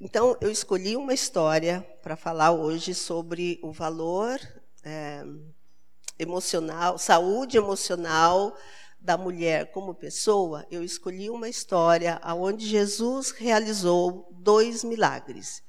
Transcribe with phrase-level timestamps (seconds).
[0.00, 4.38] Então, eu escolhi uma história para falar hoje sobre o valor
[4.84, 5.24] é,
[6.16, 8.56] emocional, saúde emocional
[9.00, 10.64] da mulher como pessoa.
[10.70, 15.64] Eu escolhi uma história onde Jesus realizou dois milagres.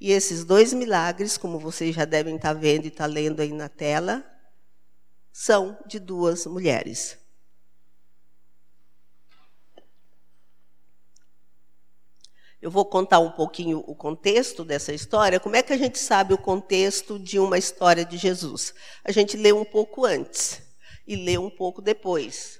[0.00, 3.68] E esses dois milagres, como vocês já devem estar vendo e estar lendo aí na
[3.68, 4.24] tela,
[5.30, 7.18] são de duas mulheres.
[12.64, 15.38] Eu vou contar um pouquinho o contexto dessa história.
[15.38, 18.72] Como é que a gente sabe o contexto de uma história de Jesus?
[19.04, 20.62] A gente lê um pouco antes
[21.06, 22.58] e lê um pouco depois.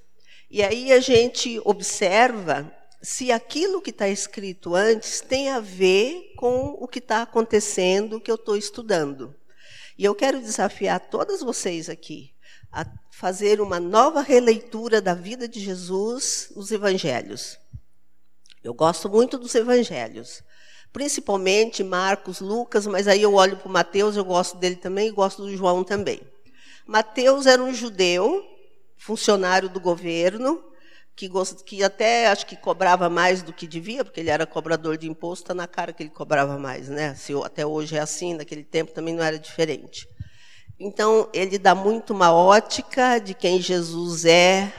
[0.50, 6.76] E aí a gente observa se aquilo que está escrito antes tem a ver com
[6.78, 9.34] o que está acontecendo, que eu estou estudando.
[9.96, 12.34] E eu quero desafiar todas vocês aqui
[12.70, 17.58] a fazer uma nova releitura da vida de Jesus nos evangelhos.
[18.64, 20.42] Eu gosto muito dos evangelhos,
[20.90, 25.42] principalmente Marcos, Lucas, mas aí eu olho para Mateus, eu gosto dele também e gosto
[25.42, 26.22] do João também.
[26.86, 28.42] Mateus era um judeu,
[28.96, 30.64] funcionário do governo,
[31.14, 31.30] que,
[31.66, 35.44] que até acho que cobrava mais do que devia, porque ele era cobrador de imposto,
[35.44, 37.14] está na cara que ele cobrava mais, né?
[37.14, 40.08] Se até hoje é assim, naquele tempo também não era diferente.
[40.80, 44.72] Então, ele dá muito uma ótica de quem Jesus é,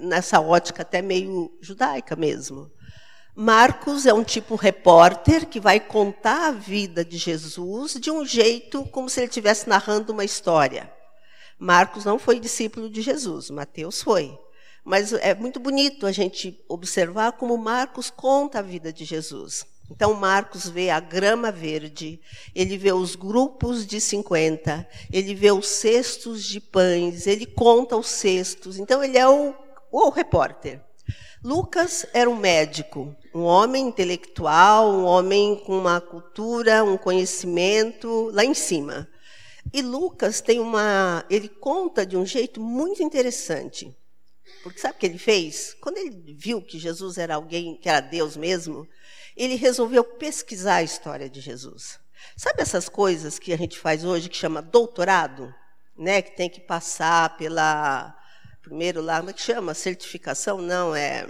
[0.00, 2.70] nessa ótica até meio judaica mesmo.
[3.42, 8.84] Marcos é um tipo repórter que vai contar a vida de Jesus de um jeito
[8.88, 10.92] como se ele estivesse narrando uma história.
[11.58, 14.38] Marcos não foi discípulo de Jesus, Mateus foi.
[14.84, 19.64] Mas é muito bonito a gente observar como Marcos conta a vida de Jesus.
[19.90, 22.20] Então, Marcos vê a grama verde,
[22.54, 28.08] ele vê os grupos de 50, ele vê os cestos de pães, ele conta os
[28.08, 28.78] cestos.
[28.78, 29.54] Então, ele é o,
[29.90, 30.89] o repórter.
[31.42, 38.44] Lucas era um médico, um homem intelectual, um homem com uma cultura, um conhecimento lá
[38.44, 39.08] em cima.
[39.72, 43.96] E Lucas tem uma, ele conta de um jeito muito interessante.
[44.62, 45.74] Porque sabe o que ele fez?
[45.80, 48.86] Quando ele viu que Jesus era alguém, que era Deus mesmo,
[49.34, 51.98] ele resolveu pesquisar a história de Jesus.
[52.36, 55.54] Sabe essas coisas que a gente faz hoje que chama doutorado,
[55.96, 58.14] né, que tem que passar pela
[58.70, 59.74] primeiro lá, como é que chama?
[59.74, 60.62] Certificação?
[60.62, 61.26] Não, é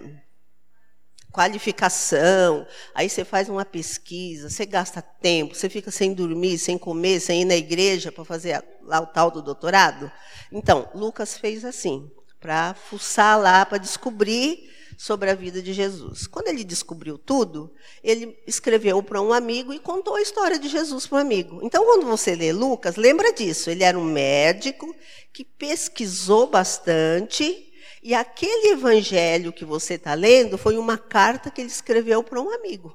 [1.32, 2.66] qualificação.
[2.94, 7.42] Aí você faz uma pesquisa, você gasta tempo, você fica sem dormir, sem comer, sem
[7.42, 10.12] ir na igreja para fazer lá o tal do doutorado.
[10.52, 14.68] Então, Lucas fez assim, para fuçar lá, para descobrir
[15.00, 16.26] sobre a vida de Jesus.
[16.26, 17.72] Quando ele descobriu tudo,
[18.04, 21.58] ele escreveu para um amigo e contou a história de Jesus para um amigo.
[21.62, 23.70] Então, quando você lê Lucas, lembra disso.
[23.70, 24.94] Ele era um médico
[25.32, 27.72] que pesquisou bastante.
[28.02, 32.50] E aquele evangelho que você está lendo foi uma carta que ele escreveu para um
[32.50, 32.94] amigo.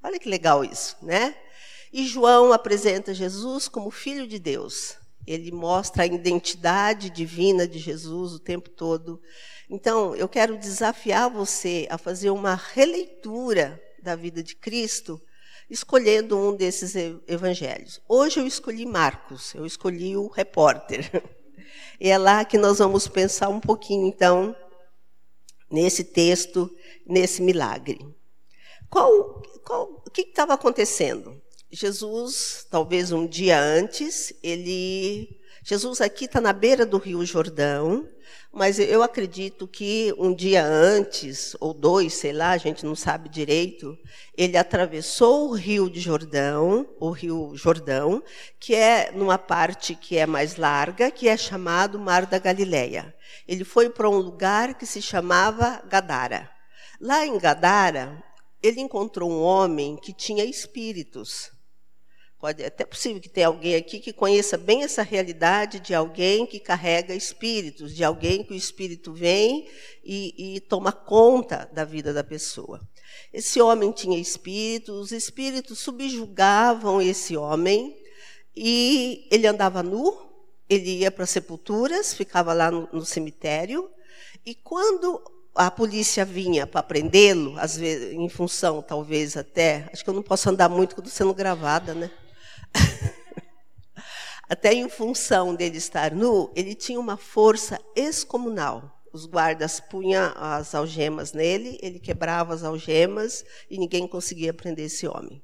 [0.00, 1.34] Olha que legal isso, né?
[1.92, 4.94] E João apresenta Jesus como filho de Deus.
[5.26, 9.20] Ele mostra a identidade divina de Jesus o tempo todo.
[9.70, 15.20] Então, eu quero desafiar você a fazer uma releitura da vida de Cristo,
[15.70, 16.94] escolhendo um desses
[17.26, 18.00] evangelhos.
[18.08, 21.10] Hoje eu escolhi Marcos, eu escolhi o repórter.
[22.00, 24.56] E é lá que nós vamos pensar um pouquinho, então,
[25.70, 26.68] nesse texto,
[27.06, 27.98] nesse milagre.
[28.90, 31.40] Qual, qual, o que estava acontecendo?
[31.70, 35.40] Jesus, talvez um dia antes, ele.
[35.64, 38.06] Jesus aqui está na beira do Rio Jordão,
[38.52, 43.30] mas eu acredito que um dia antes, ou dois, sei lá, a gente não sabe
[43.30, 43.98] direito,
[44.36, 48.22] ele atravessou o Rio de Jordão, o Rio Jordão,
[48.60, 53.14] que é numa parte que é mais larga, que é chamado Mar da Galileia.
[53.48, 56.50] Ele foi para um lugar que se chamava Gadara.
[57.00, 58.22] Lá em Gadara,
[58.62, 61.51] ele encontrou um homem que tinha espíritos.
[62.42, 66.44] Pode é até possível que tenha alguém aqui que conheça bem essa realidade de alguém
[66.44, 69.68] que carrega espíritos, de alguém que o espírito vem
[70.04, 72.80] e, e toma conta da vida da pessoa.
[73.32, 77.96] Esse homem tinha espíritos, os espíritos subjugavam esse homem
[78.56, 80.12] e ele andava nu,
[80.68, 83.88] ele ia para sepulturas, ficava lá no, no cemitério
[84.44, 85.22] e quando
[85.54, 90.24] a polícia vinha para prendê-lo, às vezes em função talvez até, acho que eu não
[90.24, 92.10] posso andar muito quando sendo gravada, né?
[94.48, 99.02] Até em função dele estar nu, ele tinha uma força excomunal.
[99.12, 105.06] Os guardas punham as algemas nele, ele quebrava as algemas e ninguém conseguia prender esse
[105.06, 105.42] homem.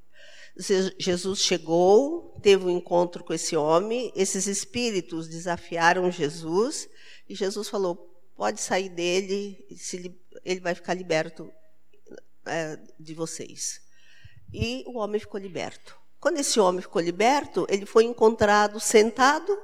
[0.99, 6.89] Jesus chegou, teve um encontro com esse homem, esses espíritos desafiaram Jesus
[7.29, 8.09] e Jesus falou:
[8.39, 9.67] pode sair dele,
[10.45, 11.53] ele vai ficar liberto
[12.47, 13.81] é, de vocês.
[14.53, 15.98] e o homem ficou liberto.
[16.21, 19.57] Quando esse homem ficou liberto, ele foi encontrado sentado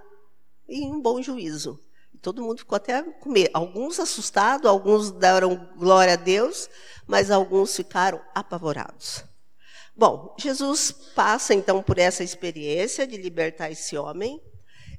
[0.68, 1.80] e em bom juízo.
[2.24, 3.50] Todo mundo ficou até com medo.
[3.52, 6.70] Alguns assustados, alguns deram glória a Deus,
[7.06, 9.22] mas alguns ficaram apavorados.
[9.94, 14.40] Bom, Jesus passa então por essa experiência de libertar esse homem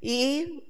[0.04, 0.64] e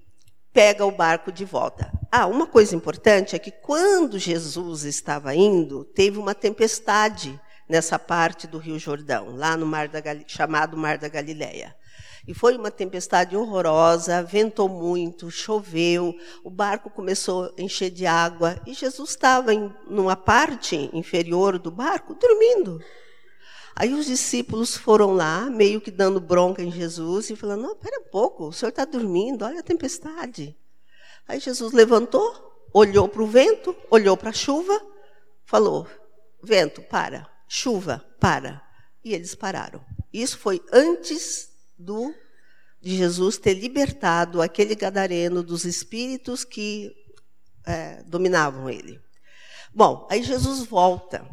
[0.53, 1.91] pega o barco de volta.
[2.09, 8.47] Ah, uma coisa importante é que quando Jesus estava indo, teve uma tempestade nessa parte
[8.47, 11.75] do Rio Jordão, lá no mar da chamado Mar da Galileia.
[12.27, 18.59] E foi uma tempestade horrorosa, ventou muito, choveu, o barco começou a encher de água
[18.65, 22.81] e Jesus estava em numa parte inferior do barco dormindo.
[23.75, 27.99] Aí os discípulos foram lá, meio que dando bronca em Jesus e falando: Não, pera
[27.99, 30.57] um pouco, o senhor está dormindo, olha a tempestade.
[31.27, 32.33] Aí Jesus levantou,
[32.73, 34.81] olhou para o vento, olhou para a chuva,
[35.43, 35.87] falou:
[36.41, 38.61] Vento, para, chuva, para.
[39.03, 39.83] E eles pararam.
[40.11, 42.13] Isso foi antes do
[42.81, 46.91] de Jesus ter libertado aquele gadareno dos espíritos que
[47.65, 48.99] é, dominavam ele.
[49.73, 51.25] Bom, aí Jesus volta.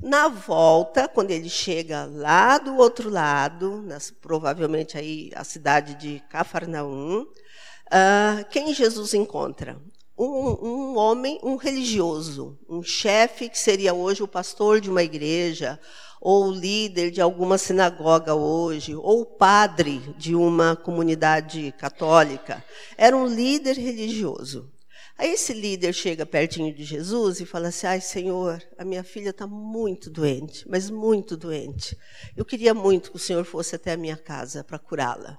[0.00, 6.22] Na volta, quando ele chega lá do outro lado, nas, provavelmente aí a cidade de
[6.30, 9.80] Cafarnaum, uh, quem Jesus encontra?
[10.16, 15.78] Um, um, homem, um religioso, um chefe que seria hoje o pastor de uma igreja,
[16.20, 22.64] ou líder de alguma sinagoga hoje, ou padre de uma comunidade católica.
[22.96, 24.72] Era um líder religioso.
[25.18, 29.30] Aí esse líder chega pertinho de Jesus e fala assim: Ai, Senhor, a minha filha
[29.30, 31.96] está muito doente, mas muito doente.
[32.36, 35.38] Eu queria muito que o Senhor fosse até a minha casa para curá-la.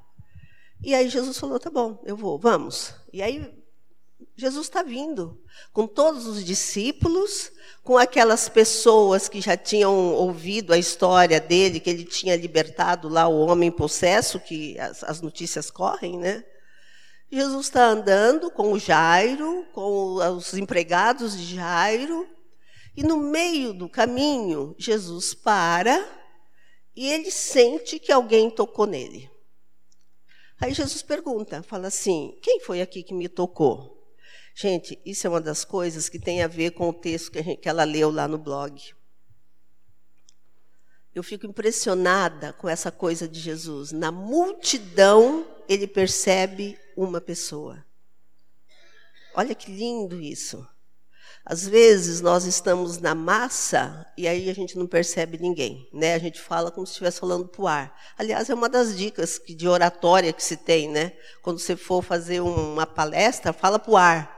[0.82, 2.94] E aí Jesus falou: Tá bom, eu vou, vamos.
[3.12, 3.65] E aí
[4.38, 5.42] Jesus está vindo
[5.72, 7.52] com todos os discípulos,
[7.84, 13.28] com aquelas pessoas que já tinham ouvido a história dele, que ele tinha libertado lá
[13.28, 16.44] o homem possesso, que as, as notícias correm, né?
[17.32, 22.28] Jesus está andando com o Jairo, com os empregados de Jairo,
[22.96, 26.06] e no meio do caminho, Jesus para
[26.96, 29.30] e ele sente que alguém tocou nele.
[30.62, 33.95] Aí Jesus pergunta, fala assim: Quem foi aqui que me tocou?
[34.58, 37.60] Gente, isso é uma das coisas que tem a ver com o texto que, gente,
[37.60, 38.82] que ela leu lá no blog.
[41.14, 43.92] Eu fico impressionada com essa coisa de Jesus.
[43.92, 47.86] Na multidão, ele percebe uma pessoa.
[49.36, 50.66] Olha que lindo isso.
[51.46, 56.16] Às vezes nós estamos na massa e aí a gente não percebe ninguém, né?
[56.16, 58.02] A gente fala como se estivesse falando para o ar.
[58.18, 61.12] Aliás, é uma das dicas de oratória que se tem, né?
[61.44, 64.35] Quando você for fazer uma palestra, fala para o ar.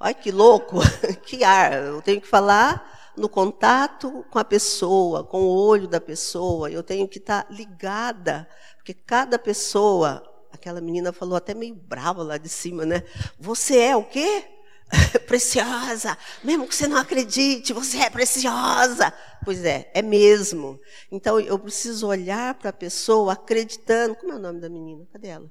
[0.00, 0.78] Olha que louco,
[1.26, 1.72] que ar.
[1.72, 6.70] Eu tenho que falar no contato com a pessoa, com o olho da pessoa.
[6.70, 10.22] Eu tenho que estar ligada, porque cada pessoa,
[10.52, 13.02] aquela menina falou até meio brava lá de cima, né?
[13.38, 14.44] Você é o quê?
[15.26, 19.12] preciosa, mesmo que você não acredite, você é preciosa.
[19.44, 20.80] Pois é, é mesmo.
[21.10, 24.14] Então eu preciso olhar para a pessoa acreditando.
[24.14, 25.06] Como é o nome da menina?
[25.12, 25.50] Cadê ela?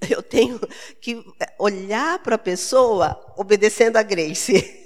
[0.08, 0.60] Eu tenho
[1.00, 1.24] que
[1.58, 4.62] olhar para a pessoa obedecendo a Grace.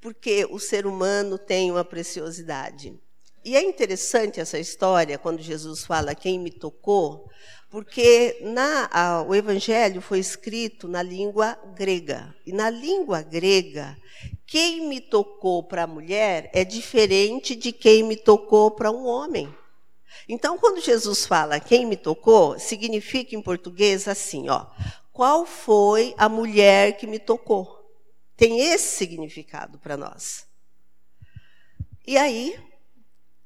[0.00, 2.98] Porque o ser humano tem uma preciosidade.
[3.42, 7.30] E é interessante essa história, quando Jesus fala quem me tocou,
[7.68, 12.34] porque na, a, o Evangelho foi escrito na língua grega.
[12.46, 13.96] E na língua grega,
[14.46, 19.52] quem me tocou para a mulher é diferente de quem me tocou para um homem.
[20.28, 24.66] Então, quando Jesus fala quem me tocou, significa em português assim, ó.
[25.12, 27.80] Qual foi a mulher que me tocou?
[28.36, 30.46] Tem esse significado para nós.
[32.06, 32.58] E aí,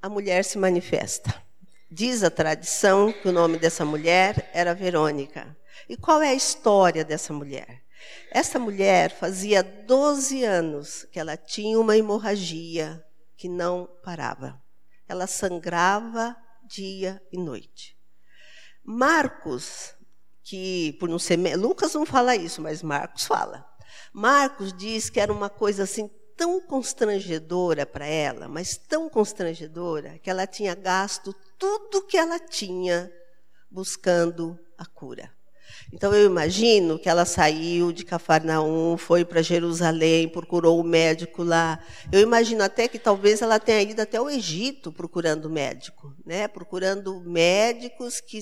[0.01, 1.43] a mulher se manifesta.
[1.91, 5.57] Diz a tradição que o nome dessa mulher era Verônica.
[5.89, 7.83] E qual é a história dessa mulher?
[8.31, 13.05] Essa mulher fazia 12 anos que ela tinha uma hemorragia
[13.37, 14.61] que não parava.
[15.09, 16.37] Ela sangrava
[16.69, 17.97] dia e noite.
[18.85, 19.95] Marcos,
[20.43, 23.67] que por não ser Lucas não fala isso, mas Marcos fala.
[24.13, 30.31] Marcos diz que era uma coisa assim tão constrangedora para ela, mas tão constrangedora que
[30.31, 33.13] ela tinha gasto tudo que ela tinha
[33.71, 35.38] buscando a cura.
[35.92, 41.80] Então eu imagino que ela saiu de Cafarnaum, foi para Jerusalém, procurou o médico lá.
[42.12, 46.47] Eu imagino até que talvez ela tenha ido até o Egito procurando médico, né?
[46.47, 48.38] Procurando médicos que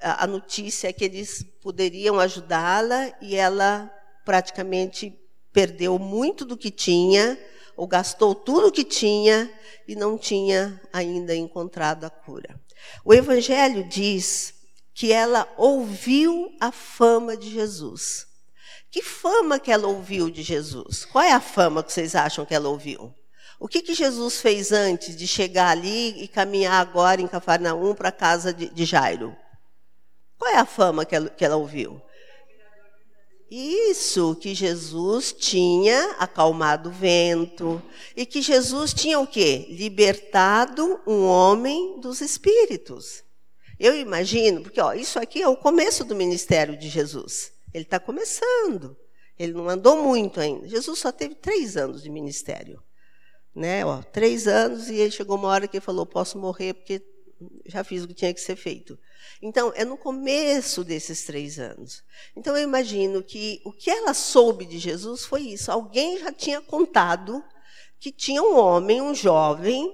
[0.00, 3.90] a notícia é que eles poderiam ajudá-la e ela
[4.24, 5.18] praticamente
[5.52, 7.38] perdeu muito do que tinha
[7.74, 9.50] ou gastou tudo o que tinha
[9.88, 12.60] e não tinha ainda encontrado a cura.
[13.04, 14.55] O Evangelho diz
[14.96, 18.26] que ela ouviu a fama de Jesus.
[18.90, 21.04] Que fama que ela ouviu de Jesus?
[21.04, 23.14] Qual é a fama que vocês acham que ela ouviu?
[23.60, 28.08] O que, que Jesus fez antes de chegar ali e caminhar agora em Cafarnaum para
[28.08, 29.36] a casa de, de, Jairo?
[30.38, 32.00] Qual é a fama que ela, que ela ouviu?
[33.50, 37.82] Isso, que Jesus tinha acalmado o vento
[38.16, 39.66] e que Jesus tinha o quê?
[39.68, 43.25] Libertado um homem dos espíritos.
[43.78, 47.52] Eu imagino, porque ó, isso aqui é o começo do ministério de Jesus.
[47.72, 48.96] Ele está começando.
[49.38, 50.66] Ele não andou muito ainda.
[50.66, 52.82] Jesus só teve três anos de ministério.
[53.54, 53.84] Né?
[53.84, 57.02] Ó, três anos e ele chegou uma hora que ele falou: posso morrer porque
[57.66, 58.98] já fiz o que tinha que ser feito.
[59.42, 62.02] Então, é no começo desses três anos.
[62.34, 65.70] Então, eu imagino que o que ela soube de Jesus foi isso.
[65.70, 67.44] Alguém já tinha contado
[67.98, 69.92] que tinha um homem, um jovem,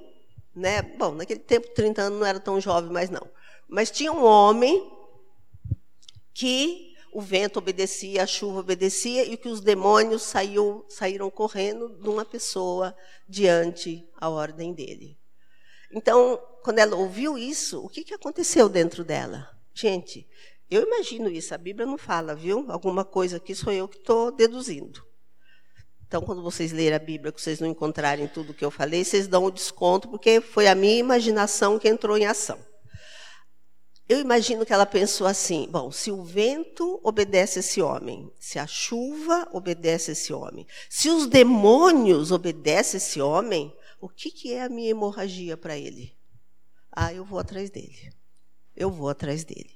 [0.55, 0.83] né?
[0.83, 3.27] Bom, naquele tempo, 30 anos não era tão jovem, mas não.
[3.73, 4.87] Mas tinha um homem
[6.35, 12.07] que o vento obedecia, a chuva obedecia, e que os demônios saiu, saíram correndo de
[12.07, 12.95] uma pessoa
[13.27, 15.19] diante a ordem dele.
[15.91, 19.49] Então, quando ela ouviu isso, o que, que aconteceu dentro dela?
[19.73, 20.29] Gente,
[20.71, 22.67] eu imagino isso, a Bíblia não fala, viu?
[22.69, 25.03] Alguma coisa aqui sou eu que estou deduzindo.
[26.07, 29.03] Então, quando vocês lerem a Bíblia, que vocês não encontrarem tudo o que eu falei,
[29.03, 32.71] vocês dão o desconto, porque foi a minha imaginação que entrou em ação.
[34.13, 38.67] Eu imagino que ela pensou assim: bom, se o vento obedece esse homem, se a
[38.67, 44.69] chuva obedece esse homem, se os demônios obedecem esse homem, o que, que é a
[44.69, 46.15] minha hemorragia para ele?
[46.95, 48.13] Ah, eu vou atrás dele.
[48.77, 49.71] Eu vou atrás dele.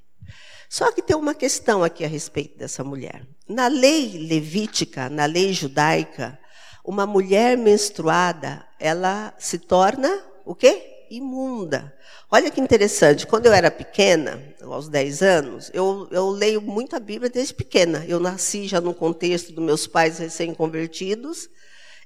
[0.68, 3.26] Só que tem uma questão aqui a respeito dessa mulher.
[3.48, 6.38] Na lei levítica, na lei judaica,
[6.84, 10.95] uma mulher menstruada, ela se torna o quê?
[11.10, 11.94] Imunda.
[12.30, 17.00] Olha que interessante, quando eu era pequena, aos 10 anos, eu, eu leio muito a
[17.00, 18.04] Bíblia desde pequena.
[18.06, 21.48] Eu nasci já no contexto dos meus pais recém-convertidos,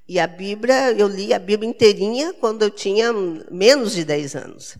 [0.08, 3.12] e a Bíblia, eu li a Bíblia inteirinha quando eu tinha
[3.50, 4.76] menos de 10 anos.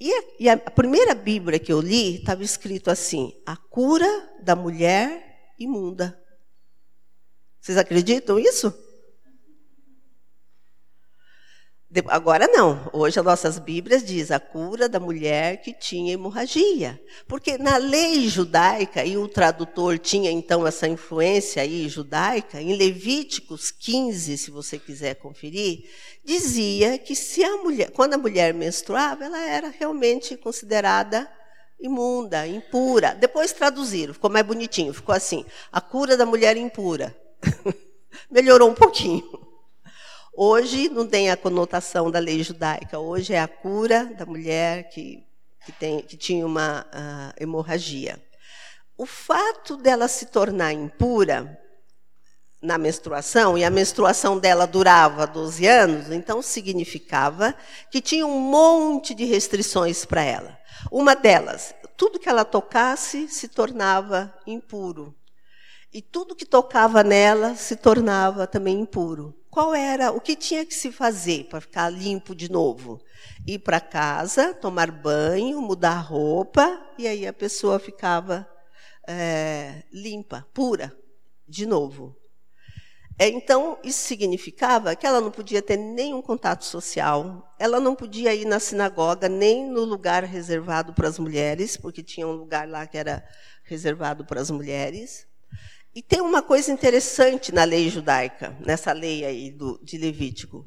[0.00, 4.08] E a, e a primeira Bíblia que eu li estava escrito assim: a cura
[4.42, 6.18] da mulher imunda.
[7.60, 8.74] Vocês acreditam isso?
[12.08, 12.88] Agora não.
[12.90, 16.98] Hoje as nossas Bíblias diz a cura da mulher que tinha hemorragia.
[17.28, 23.70] Porque na lei judaica, e o tradutor tinha então essa influência aí judaica, em Levíticos
[23.70, 25.84] 15, se você quiser conferir,
[26.24, 31.30] dizia que se a mulher, quando a mulher menstruava, ela era realmente considerada
[31.78, 33.14] imunda, impura.
[33.14, 37.14] Depois traduziram, ficou mais bonitinho, ficou assim: a cura da mulher impura.
[38.30, 39.41] Melhorou um pouquinho.
[40.34, 45.22] Hoje não tem a conotação da lei judaica, hoje é a cura da mulher que,
[45.62, 48.18] que, tem, que tinha uma uh, hemorragia.
[48.96, 51.60] O fato dela se tornar impura
[52.62, 57.54] na menstruação, e a menstruação dela durava 12 anos, então significava
[57.90, 60.58] que tinha um monte de restrições para ela.
[60.90, 65.14] Uma delas, tudo que ela tocasse se tornava impuro.
[65.92, 70.72] E tudo que tocava nela se tornava também impuro qual era o que tinha que
[70.72, 72.98] se fazer para ficar limpo de novo?
[73.46, 78.48] Ir para casa, tomar banho, mudar roupa, e aí a pessoa ficava
[79.06, 80.90] é, limpa, pura,
[81.46, 82.16] de novo.
[83.18, 88.34] É, então, isso significava que ela não podia ter nenhum contato social, ela não podia
[88.34, 92.86] ir na sinagoga nem no lugar reservado para as mulheres, porque tinha um lugar lá
[92.86, 93.22] que era
[93.64, 95.26] reservado para as mulheres.
[95.94, 100.66] E tem uma coisa interessante na lei judaica, nessa lei aí do, de Levítico.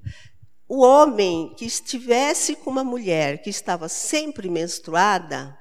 [0.67, 5.57] O homem que estivesse com uma mulher que estava sempre menstruada,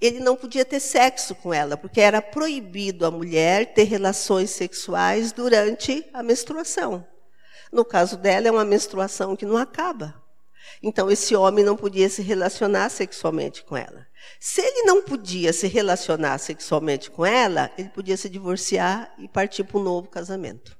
[0.00, 5.30] ele não podia ter sexo com ela, porque era proibido a mulher ter relações sexuais
[5.30, 7.06] durante a menstruação.
[7.72, 10.20] No caso dela, é uma menstruação que não acaba.
[10.82, 14.06] Então, esse homem não podia se relacionar sexualmente com ela.
[14.40, 19.64] Se ele não podia se relacionar sexualmente com ela, ele podia se divorciar e partir
[19.64, 20.76] para um novo casamento.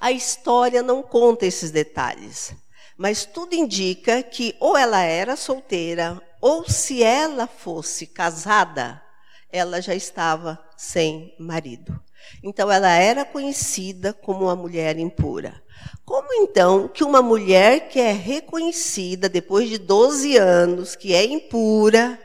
[0.00, 2.54] A história não conta esses detalhes,
[2.96, 9.02] mas tudo indica que ou ela era solteira, ou se ela fosse casada,
[9.50, 11.98] ela já estava sem marido.
[12.42, 15.62] Então ela era conhecida como uma mulher impura.
[16.04, 22.20] Como então que uma mulher que é reconhecida depois de 12 anos, que é impura,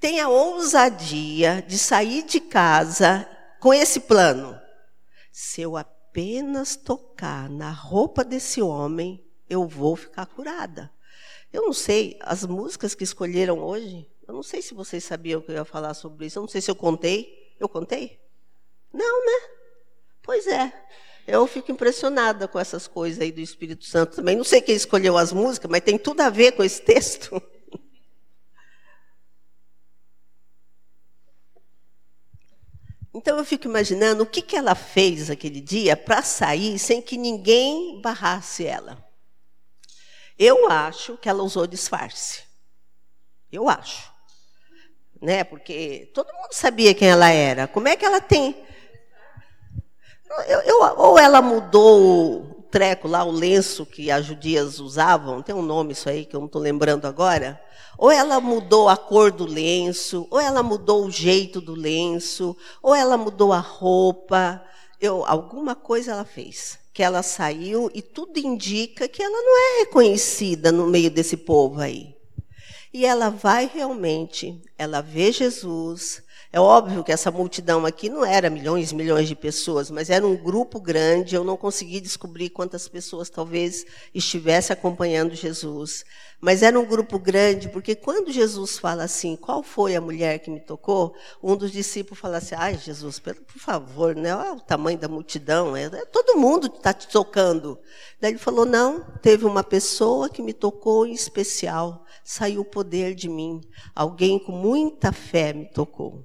[0.00, 3.28] tem a ousadia de sair de casa
[3.60, 4.60] com esse plano?
[5.32, 10.90] Se eu apenas tocar na roupa desse homem, eu vou ficar curada.
[11.52, 15.50] Eu não sei, as músicas que escolheram hoje, eu não sei se vocês sabiam que
[15.50, 16.38] eu ia falar sobre isso.
[16.38, 17.54] Eu não sei se eu contei.
[17.60, 18.18] Eu contei?
[18.92, 19.48] Não, né?
[20.22, 20.72] Pois é.
[21.26, 24.36] Eu fico impressionada com essas coisas aí do Espírito Santo também.
[24.36, 27.42] Não sei quem escolheu as músicas, mas tem tudo a ver com esse texto.
[33.16, 37.16] Então eu fico imaginando o que, que ela fez aquele dia para sair sem que
[37.16, 39.08] ninguém barrasse ela.
[40.36, 42.42] Eu acho que ela usou disfarce.
[43.52, 44.12] Eu acho.
[45.22, 45.44] Né?
[45.44, 47.68] Porque todo mundo sabia quem ela era.
[47.68, 48.66] Como é que ela tem.
[50.46, 55.54] Eu, eu, ou ela mudou o treco lá, o lenço que as judias usavam, tem
[55.54, 57.60] um nome isso aí que eu não estou lembrando agora.
[57.96, 62.94] Ou ela mudou a cor do lenço, ou ela mudou o jeito do lenço, ou
[62.94, 64.62] ela mudou a roupa.
[65.00, 69.78] Eu, alguma coisa ela fez que ela saiu e tudo indica que ela não é
[69.80, 72.14] reconhecida no meio desse povo aí.
[72.92, 76.22] E ela vai realmente, ela vê Jesus.
[76.54, 80.24] É óbvio que essa multidão aqui não era milhões e milhões de pessoas, mas era
[80.24, 81.34] um grupo grande.
[81.34, 83.84] Eu não consegui descobrir quantas pessoas talvez
[84.14, 86.04] estivesse acompanhando Jesus.
[86.40, 90.48] Mas era um grupo grande, porque quando Jesus fala assim, qual foi a mulher que
[90.48, 91.16] me tocou?
[91.42, 94.32] Um dos discípulos fala assim, ai Jesus, por favor, né?
[94.36, 97.76] Olha o tamanho da multidão, é, é todo mundo está te tocando.
[98.20, 103.12] Daí ele falou, não, teve uma pessoa que me tocou em especial, saiu o poder
[103.12, 103.60] de mim.
[103.92, 106.24] Alguém com muita fé me tocou.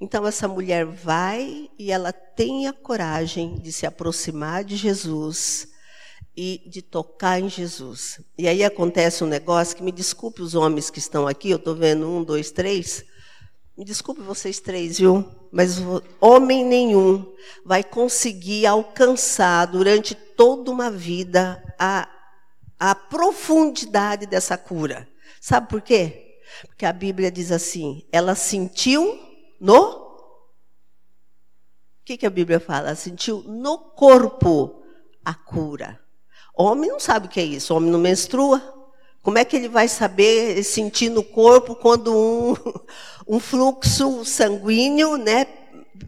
[0.00, 5.68] Então essa mulher vai e ela tem a coragem de se aproximar de Jesus
[6.36, 8.20] e de tocar em Jesus.
[8.38, 11.74] E aí acontece um negócio que me desculpe os homens que estão aqui, eu estou
[11.74, 13.04] vendo um, dois, três.
[13.76, 15.24] Me desculpe vocês três, viu?
[15.50, 15.78] Mas
[16.20, 17.34] homem nenhum
[17.64, 22.08] vai conseguir alcançar durante toda uma vida a,
[22.78, 25.08] a profundidade dessa cura.
[25.40, 26.38] Sabe por quê?
[26.66, 29.18] Porque a Bíblia diz assim: ela sentiu
[29.62, 29.78] no.
[29.78, 30.18] O
[32.04, 32.96] que, que a Bíblia fala?
[32.96, 34.82] Sentiu no corpo
[35.24, 36.00] a cura.
[36.52, 38.60] Homem não sabe o que é isso, homem não menstrua.
[39.22, 42.56] Como é que ele vai saber sentir no corpo quando um,
[43.36, 45.44] um fluxo sanguíneo, né,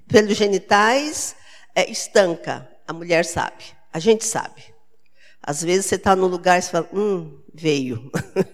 [0.09, 1.37] pelos genitais,
[1.77, 2.69] é, estanca?
[2.89, 3.63] A mulher sabe,
[3.93, 4.65] a gente sabe.
[5.41, 8.11] Às vezes você está no lugar e fala, hum, veio.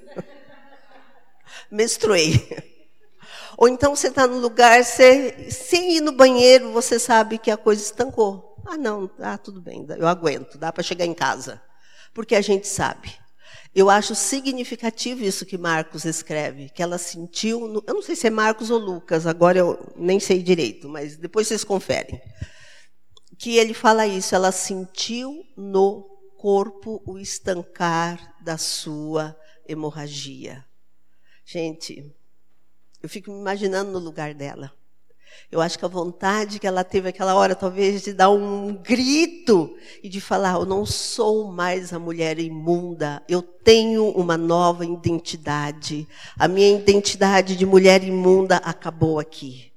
[1.70, 2.68] Menstruei.
[3.60, 7.56] Ou então você está no lugar, você, sem ir no banheiro, você sabe que a
[7.56, 8.56] coisa estancou.
[8.66, 11.62] Ah, não, ah, tudo bem, eu aguento, dá para chegar em casa
[12.12, 13.18] porque a gente sabe.
[13.74, 18.26] Eu acho significativo isso que Marcos escreve, que ela sentiu, no, eu não sei se
[18.26, 22.20] é Marcos ou Lucas, agora eu nem sei direito, mas depois vocês conferem.
[23.38, 26.02] Que ele fala isso, ela sentiu no
[26.36, 29.36] corpo o estancar da sua
[29.68, 30.64] hemorragia.
[31.44, 32.12] Gente,
[33.02, 34.72] eu fico me imaginando no lugar dela.
[35.50, 39.76] Eu acho que a vontade que ela teve aquela hora, talvez, de dar um grito
[40.02, 46.06] e de falar: Eu não sou mais a mulher imunda, eu tenho uma nova identidade.
[46.38, 49.69] A minha identidade de mulher imunda acabou aqui.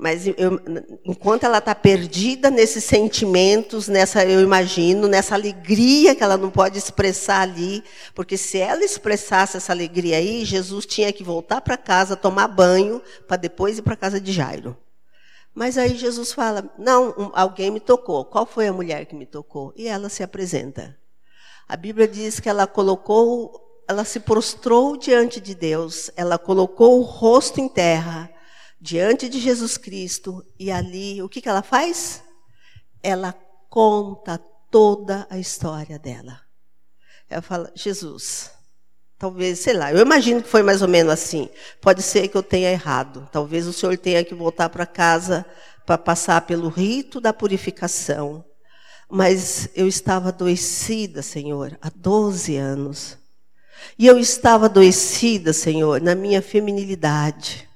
[0.00, 0.58] Mas eu,
[1.04, 6.78] enquanto ela está perdida nesses sentimentos, nessa, eu imagino, nessa alegria que ela não pode
[6.78, 7.84] expressar ali,
[8.14, 13.02] porque se ela expressasse essa alegria aí, Jesus tinha que voltar para casa, tomar banho,
[13.28, 14.74] para depois ir para casa de Jairo.
[15.54, 18.24] Mas aí Jesus fala: Não, alguém me tocou.
[18.24, 19.70] Qual foi a mulher que me tocou?
[19.76, 20.96] E ela se apresenta.
[21.68, 23.52] A Bíblia diz que ela colocou,
[23.86, 28.30] ela se prostrou diante de Deus, ela colocou o rosto em terra,
[28.80, 32.22] diante de Jesus Cristo, e ali, o que, que ela faz?
[33.02, 33.32] Ela
[33.68, 34.38] conta
[34.70, 36.40] toda a história dela.
[37.28, 38.50] Ela fala: Jesus,
[39.20, 41.50] Talvez, sei lá, eu imagino que foi mais ou menos assim.
[41.78, 43.28] Pode ser que eu tenha errado.
[43.30, 45.44] Talvez o senhor tenha que voltar para casa
[45.84, 48.42] para passar pelo rito da purificação.
[49.10, 53.18] Mas eu estava adoecida, Senhor, há 12 anos.
[53.98, 57.68] E eu estava adoecida, Senhor, na minha feminilidade.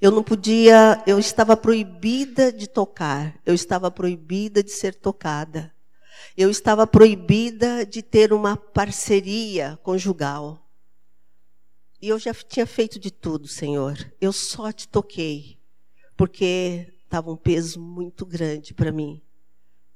[0.00, 5.74] Eu não podia, eu estava proibida de tocar, eu estava proibida de ser tocada
[6.36, 10.62] eu estava proibida de ter uma parceria conjugal.
[12.00, 13.96] E eu já tinha feito de tudo, Senhor.
[14.20, 15.58] Eu só te toquei,
[16.14, 19.22] porque estava um peso muito grande para mim,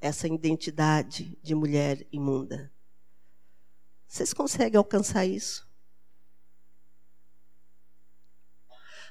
[0.00, 2.72] essa identidade de mulher imunda.
[4.08, 5.68] Vocês conseguem alcançar isso?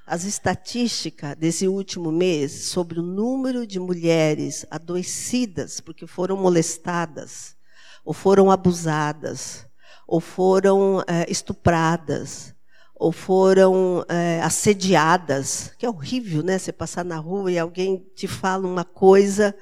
[0.10, 7.56] As estatísticas desse último mês sobre o número de mulheres adoecidas porque foram molestadas,
[8.04, 9.68] ou foram abusadas,
[10.08, 12.56] ou foram é, estupradas,
[12.96, 16.58] ou foram é, assediadas, que é horrível, né?
[16.58, 19.56] Você passar na rua e alguém te fala uma coisa,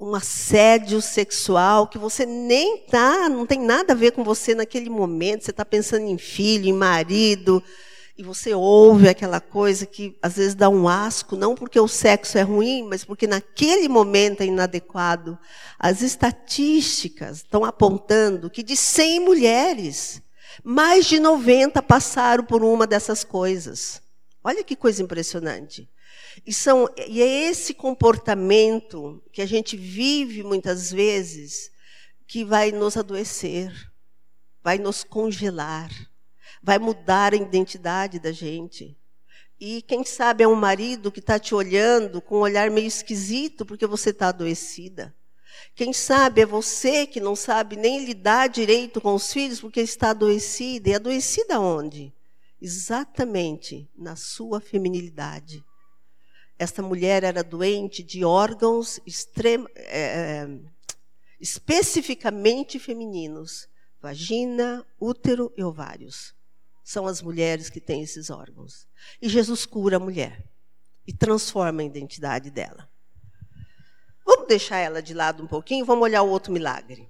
[0.00, 4.88] um assédio sexual que você nem tá, não tem nada a ver com você naquele
[4.88, 5.44] momento.
[5.44, 7.62] Você está pensando em filho, em marido,
[8.16, 12.38] e você ouve aquela coisa que às vezes dá um asco, não porque o sexo
[12.38, 15.38] é ruim, mas porque naquele momento é inadequado.
[15.78, 20.22] As estatísticas estão apontando que de 100 mulheres,
[20.64, 24.00] mais de 90 passaram por uma dessas coisas.
[24.42, 25.86] Olha que coisa impressionante.
[26.46, 31.70] E, são, e é esse comportamento que a gente vive muitas vezes
[32.26, 33.72] que vai nos adoecer,
[34.62, 35.90] vai nos congelar
[36.62, 38.96] vai mudar a identidade da gente.
[39.58, 43.64] E quem sabe é um marido que está te olhando com um olhar meio esquisito
[43.64, 45.14] porque você está adoecida.
[45.74, 50.10] Quem sabe é você que não sabe nem lidar direito com os filhos porque está
[50.10, 50.90] adoecida.
[50.90, 52.12] E adoecida onde?
[52.60, 55.64] Exatamente na sua feminilidade.
[56.60, 60.46] Esta mulher era doente de órgãos extrema, é
[61.40, 63.66] especificamente femininos:
[63.98, 66.34] vagina, útero e ovários
[66.84, 68.86] são as mulheres que têm esses órgãos.
[69.22, 70.44] E Jesus cura a mulher
[71.06, 72.90] e transforma a identidade dela.
[74.22, 77.08] Vamos deixar ela de lado um pouquinho, vamos olhar o outro milagre.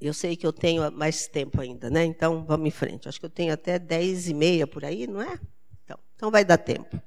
[0.00, 2.04] Eu sei que eu tenho mais tempo ainda, né?
[2.04, 3.08] Então vamos em frente.
[3.08, 5.40] Acho que eu tenho até dez e meia por aí, não é?
[5.82, 7.02] Então, então vai dar tempo.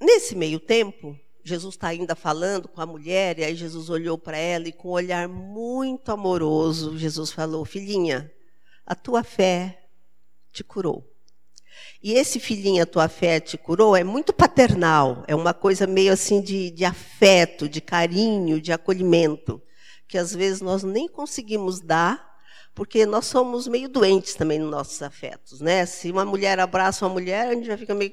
[0.00, 4.36] Nesse meio tempo, Jesus está ainda falando com a mulher, e aí Jesus olhou para
[4.36, 8.30] ela e com um olhar muito amoroso, Jesus falou: Filhinha,
[8.84, 9.86] a tua fé
[10.52, 11.08] te curou.
[12.02, 16.12] E esse filhinho, a tua fé te curou, é muito paternal, é uma coisa meio
[16.12, 19.62] assim de, de afeto, de carinho, de acolhimento,
[20.08, 22.36] que às vezes nós nem conseguimos dar,
[22.74, 25.86] porque nós somos meio doentes também nos nossos afetos, né?
[25.86, 28.12] Se uma mulher abraça uma mulher, a gente já fica meio.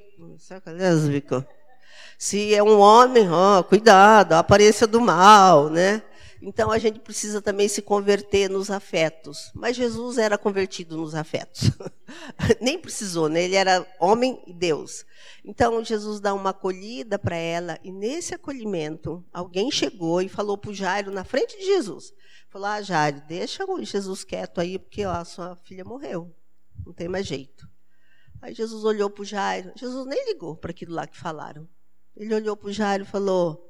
[2.17, 6.02] Se é um homem, ó, cuidado, a aparência do mal, né?
[6.45, 9.49] Então a gente precisa também se converter nos afetos.
[9.56, 11.71] Mas Jesus era convertido nos afetos.
[12.60, 13.43] Nem precisou, né?
[13.43, 15.06] Ele era homem e Deus.
[15.45, 20.71] Então Jesus dá uma acolhida para ela e nesse acolhimento alguém chegou e falou para
[20.71, 22.12] o Jairo na frente de Jesus.
[22.49, 26.30] Falou: "Ah, Jairo, deixa o Jesus quieto aí porque ó, a sua filha morreu.
[26.86, 27.65] Não tem mais jeito."
[28.41, 29.71] Aí Jesus olhou para o Jairo.
[29.78, 31.65] Jesus nem ligou para aquilo lá que falaram.
[32.15, 33.69] Ele olhou para o Jairo e falou: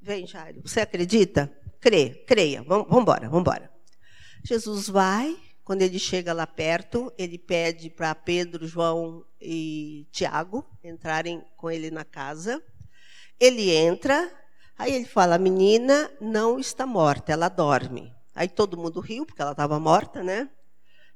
[0.00, 1.52] Vem, Jairo, você acredita?
[1.86, 3.70] crê, creia, vamos embora, vamos embora.
[4.42, 11.44] Jesus vai, quando ele chega lá perto, ele pede para Pedro, João e Tiago entrarem
[11.56, 12.60] com ele na casa.
[13.38, 14.32] Ele entra,
[14.76, 18.12] aí ele fala: a menina não está morta, ela dorme.
[18.34, 20.50] Aí todo mundo riu, porque ela estava morta, né?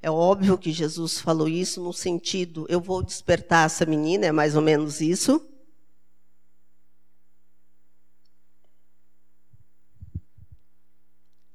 [0.01, 4.55] É óbvio que Jesus falou isso no sentido: eu vou despertar essa menina, é mais
[4.55, 5.45] ou menos isso.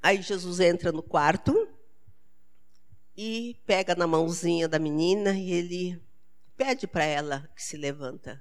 [0.06, 1.68] Aí Jesus entra no quarto
[3.18, 6.00] e pega na mãozinha da menina e ele
[6.56, 8.40] pede para ela que se levanta.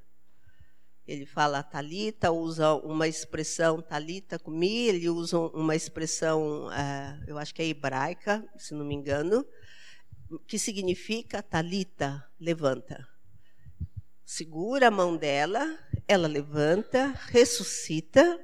[1.07, 7.55] Ele fala talita, usa uma expressão talita comi, ele usa uma expressão, uh, eu acho
[7.55, 9.43] que é hebraica, se não me engano,
[10.47, 13.09] que significa talita, levanta.
[14.23, 18.39] Segura a mão dela, ela levanta, ressuscita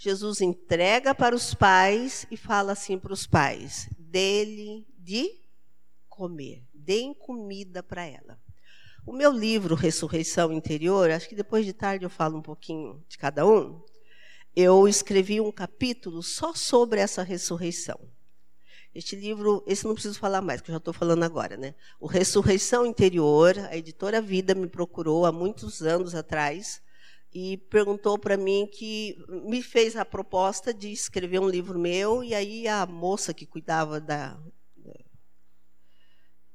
[0.00, 5.28] Jesus entrega para os pais e fala assim para os pais: dele de
[6.08, 8.40] comer, deem comida para ela.
[9.04, 13.18] O meu livro Ressurreição Interior, acho que depois de tarde eu falo um pouquinho de
[13.18, 13.82] cada um.
[14.54, 17.98] Eu escrevi um capítulo só sobre essa ressurreição.
[18.94, 21.74] Este livro, esse não preciso falar mais, que eu já estou falando agora, né?
[21.98, 26.80] O Ressurreição Interior, a editora Vida me procurou há muitos anos atrás
[27.38, 32.34] e perguntou para mim que me fez a proposta de escrever um livro meu e
[32.34, 34.36] aí a moça que cuidava da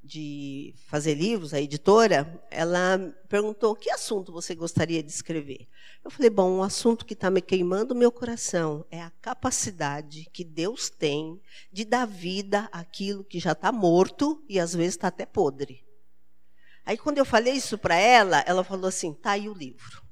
[0.03, 5.65] de fazer livros, a editora, ela perguntou que assunto você gostaria de escrever.
[6.03, 10.29] Eu falei, bom, um assunto que está me queimando o meu coração é a capacidade
[10.33, 11.41] que Deus tem
[11.71, 15.85] de dar vida àquilo que já está morto e às vezes está até podre.
[16.85, 20.02] Aí quando eu falei isso para ela, ela falou assim, tá aí o livro.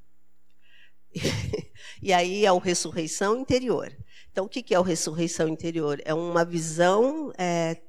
[2.01, 3.95] e aí é o ressurreição interior.
[4.31, 6.01] Então, o que é o ressurreição interior?
[6.05, 7.81] É uma visão é,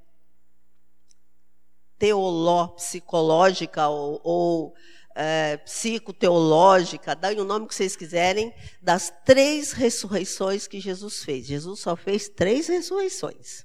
[1.98, 4.74] teoló psicológica ou, ou
[5.14, 11.46] é, psicoteológica, dai o nome que vocês quiserem, das três ressurreições que Jesus fez.
[11.46, 13.64] Jesus só fez três ressurreições: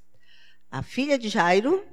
[0.69, 1.83] a filha de Jairo,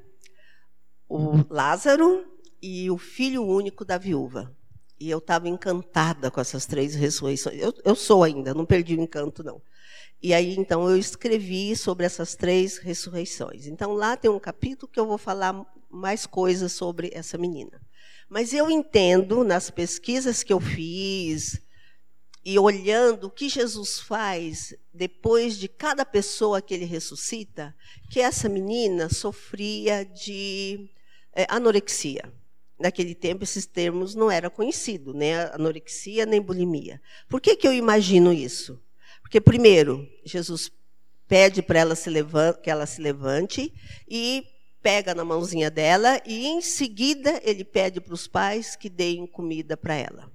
[1.08, 2.26] o Lázaro
[2.60, 4.54] e o filho único da viúva.
[4.98, 7.60] E eu estava encantada com essas três ressurreições.
[7.60, 9.60] Eu, eu sou ainda, não perdi o encanto, não.
[10.22, 13.66] E aí, então, eu escrevi sobre essas três ressurreições.
[13.66, 17.80] Então, lá tem um capítulo que eu vou falar mais coisas sobre essa menina.
[18.28, 21.60] Mas eu entendo, nas pesquisas que eu fiz,
[22.44, 27.74] e olhando o que Jesus faz depois de cada pessoa que ele ressuscita,
[28.10, 30.90] que essa menina sofria de
[31.34, 32.32] é, anorexia.
[32.84, 35.50] Naquele tempo, esses termos não eram conhecidos, nem né?
[35.54, 37.00] anorexia nem bulimia.
[37.30, 38.78] Por que, que eu imagino isso?
[39.22, 40.70] Porque, primeiro, Jesus
[41.26, 42.10] pede para ela se
[42.62, 43.72] que ela se levante
[44.06, 44.44] e
[44.82, 49.78] pega na mãozinha dela e em seguida ele pede para os pais que deem comida
[49.78, 50.30] para ela.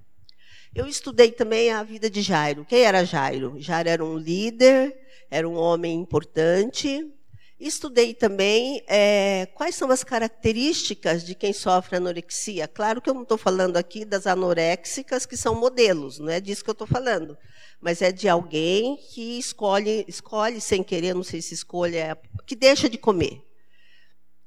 [0.74, 2.64] Eu estudei também a vida de Jairo.
[2.64, 3.60] Quem era Jairo?
[3.60, 4.92] Jairo era um líder,
[5.30, 7.14] era um homem importante.
[7.60, 12.66] Estudei também é, quais são as características de quem sofre anorexia.
[12.66, 16.64] Claro que eu não estou falando aqui das anoréxicas que são modelos, não é disso
[16.64, 17.36] que eu estou falando.
[17.78, 22.88] Mas é de alguém que escolhe, escolhe sem querer, não sei se escolha, que deixa
[22.88, 23.42] de comer.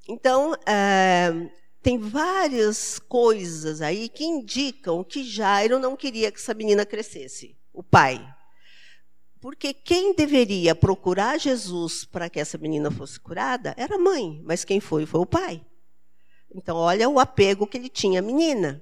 [0.09, 1.31] Então, é,
[1.83, 7.83] tem várias coisas aí que indicam que Jairo não queria que essa menina crescesse, o
[7.83, 8.19] pai.
[9.43, 14.63] Porque quem deveria procurar Jesus para que essa menina fosse curada era a mãe, mas
[14.63, 15.61] quem foi foi o pai.
[16.55, 18.81] Então, olha o apego que ele tinha à menina.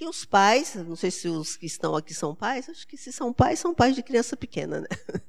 [0.00, 3.12] E os pais, não sei se os que estão aqui são pais, acho que se
[3.12, 4.88] são pais, são pais de criança pequena, né?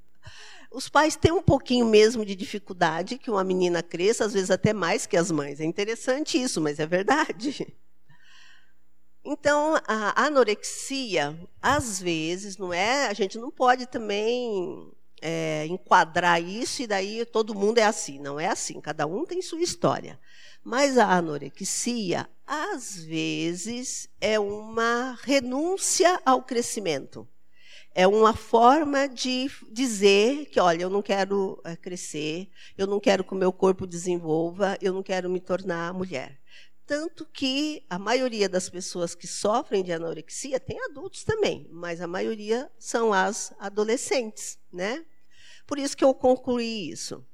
[0.74, 4.74] Os pais têm um pouquinho mesmo de dificuldade que uma menina cresça, às vezes até
[4.74, 5.60] mais que as mães.
[5.60, 7.72] É interessante isso, mas é verdade.
[9.24, 13.08] Então, a anorexia, às vezes, não é?
[13.08, 18.20] A gente não pode também é, enquadrar isso e daí todo mundo é assim.
[18.20, 18.82] Não é assim.
[18.82, 20.20] Cada um tem sua história.
[20.64, 27.28] Mas a anorexia, às vezes, é uma renúncia ao crescimento.
[27.94, 33.24] É uma forma de dizer que, olha, eu não quero eh, crescer, eu não quero
[33.24, 36.40] que o meu corpo desenvolva, eu não quero me tornar mulher.
[36.86, 42.08] Tanto que a maioria das pessoas que sofrem de anorexia, tem adultos também, mas a
[42.08, 45.06] maioria são as adolescentes, né?
[45.66, 47.26] Por isso que eu concluí isso.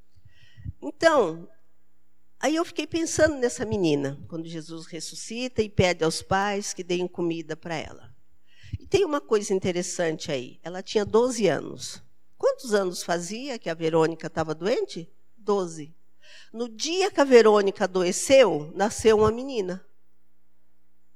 [0.82, 1.50] Então,
[2.40, 7.08] aí eu fiquei pensando nessa menina, quando Jesus ressuscita e pede aos pais que deem
[7.08, 8.16] comida para ela.
[8.80, 10.60] E tem uma coisa interessante aí.
[10.62, 12.04] Ela tinha 12 anos.
[12.38, 15.12] Quantos anos fazia que a Verônica estava doente?
[15.38, 15.97] 12.
[16.54, 19.86] No dia que a Verônica adoeceu, nasceu uma menina.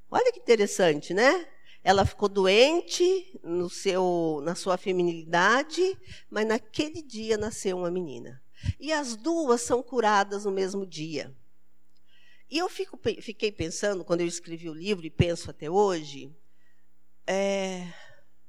[0.09, 1.47] Olha que interessante, né?
[1.83, 5.97] Ela ficou doente no seu, na sua feminilidade,
[6.29, 8.41] mas naquele dia nasceu uma menina.
[8.79, 11.35] E as duas são curadas no mesmo dia.
[12.49, 16.35] E eu fico, fiquei pensando, quando eu escrevi o livro, e penso até hoje,
[17.25, 17.87] é,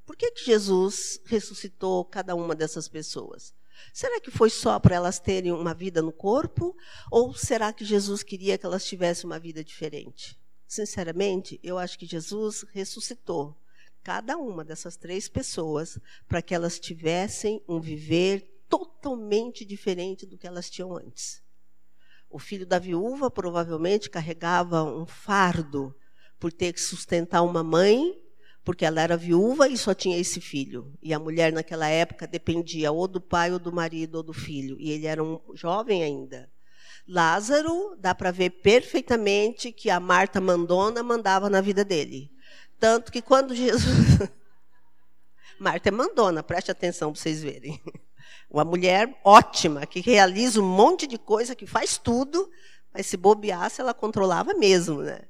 [0.04, 3.54] por que, que Jesus ressuscitou cada uma dessas pessoas?
[3.92, 6.76] Será que foi só para elas terem uma vida no corpo?
[7.10, 10.38] Ou será que Jesus queria que elas tivessem uma vida diferente?
[10.66, 13.56] Sinceramente, eu acho que Jesus ressuscitou
[14.02, 20.46] cada uma dessas três pessoas para que elas tivessem um viver totalmente diferente do que
[20.46, 21.42] elas tinham antes.
[22.28, 25.94] O filho da viúva provavelmente carregava um fardo
[26.40, 28.21] por ter que sustentar uma mãe
[28.64, 30.92] porque ela era viúva e só tinha esse filho.
[31.02, 34.76] E a mulher naquela época dependia ou do pai, ou do marido, ou do filho.
[34.78, 36.48] E ele era um jovem ainda.
[37.06, 42.30] Lázaro, dá para ver perfeitamente que a Marta Mandona mandava na vida dele.
[42.78, 43.82] Tanto que quando Jesus.
[45.58, 47.80] Marta é mandona, preste atenção para vocês verem.
[48.50, 52.50] Uma mulher ótima, que realiza um monte de coisa, que faz tudo,
[52.92, 55.22] mas se bobeasse, ela controlava mesmo, né?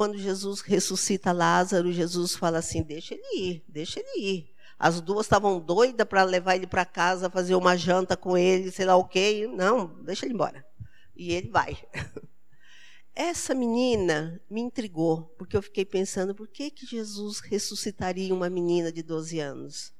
[0.00, 4.54] Quando Jesus ressuscita Lázaro, Jesus fala assim: deixa ele ir, deixa ele ir.
[4.78, 8.86] As duas estavam doidas para levar ele para casa, fazer uma janta com ele, sei
[8.86, 9.46] lá o quê.
[9.54, 10.66] Não, deixa ele embora.
[11.14, 11.76] E ele vai.
[13.14, 18.90] Essa menina me intrigou, porque eu fiquei pensando: por que, que Jesus ressuscitaria uma menina
[18.90, 19.92] de 12 anos?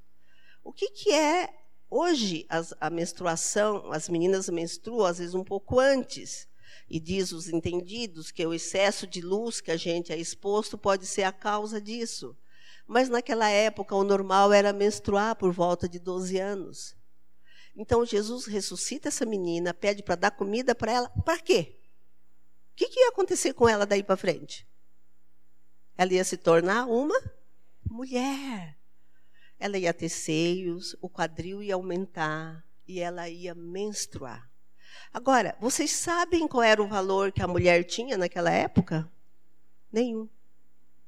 [0.65, 1.47] O que, que é.
[1.91, 2.47] Hoje,
[2.81, 6.49] a menstruação, as meninas menstruam às vezes um pouco antes.
[6.91, 11.07] E diz os entendidos que o excesso de luz que a gente é exposto pode
[11.07, 12.37] ser a causa disso.
[12.85, 16.97] Mas naquela época o normal era menstruar por volta de 12 anos.
[17.77, 21.09] Então Jesus ressuscita essa menina, pede para dar comida para ela.
[21.25, 21.79] Para quê?
[22.73, 24.67] O que, que ia acontecer com ela daí para frente?
[25.97, 27.17] Ela ia se tornar uma
[27.89, 28.77] mulher.
[29.61, 34.50] Ela ia ter seios, o quadril ia aumentar e ela ia menstruar.
[35.13, 39.11] Agora, vocês sabem qual era o valor que a mulher tinha naquela época?
[39.93, 40.29] Nenhum.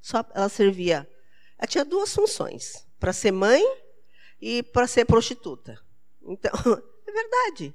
[0.01, 1.07] Só ela servia.
[1.57, 3.63] Ela tinha duas funções: para ser mãe
[4.41, 5.79] e para ser prostituta.
[6.21, 6.51] Então,
[7.07, 7.73] é verdade.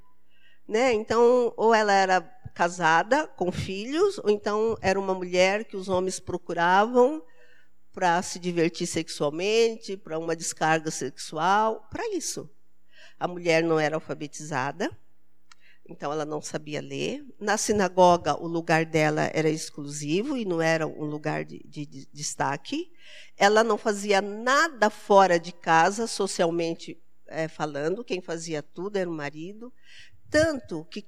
[0.67, 0.93] Né?
[0.93, 2.21] Então, ou ela era
[2.55, 7.23] casada com filhos, ou então era uma mulher que os homens procuravam
[7.93, 12.51] para se divertir sexualmente, para uma descarga sexual, para isso.
[13.19, 14.91] A mulher não era alfabetizada,
[15.89, 17.25] então ela não sabia ler.
[17.41, 22.07] Na sinagoga, o lugar dela era exclusivo e não era um lugar de, de, de
[22.13, 22.91] destaque.
[23.37, 29.13] Ela não fazia nada fora de casa, socialmente é, falando, quem fazia tudo era o
[29.13, 29.73] marido.
[30.31, 31.07] Tanto que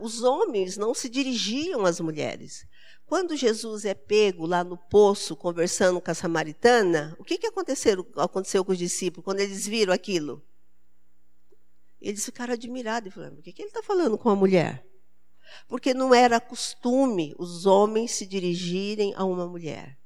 [0.00, 2.66] os homens não se dirigiam às mulheres.
[3.06, 8.04] Quando Jesus é pego lá no poço, conversando com a samaritana, o que, que aconteceu,
[8.16, 10.42] aconteceu com os discípulos quando eles viram aquilo?
[12.00, 14.84] Eles ficaram admirados e falaram: por que, que ele está falando com a mulher?
[15.68, 19.96] Porque não era costume os homens se dirigirem a uma mulher.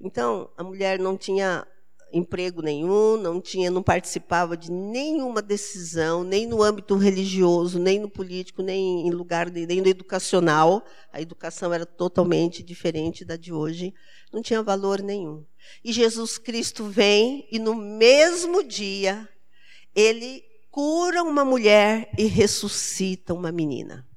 [0.00, 1.66] Então, a mulher não tinha
[2.12, 8.08] emprego nenhum, não tinha, não participava de nenhuma decisão, nem no âmbito religioso, nem no
[8.08, 10.82] político, nem em lugar nem no educacional.
[11.12, 13.92] A educação era totalmente diferente da de hoje,
[14.32, 15.44] não tinha valor nenhum.
[15.84, 19.28] E Jesus Cristo vem e no mesmo dia
[19.94, 20.47] ele
[20.78, 24.08] cura uma mulher e ressuscita uma menina.